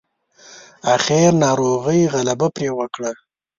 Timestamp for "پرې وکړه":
2.55-3.11